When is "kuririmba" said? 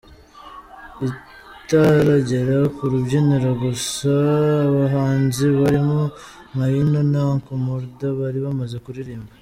8.83-9.31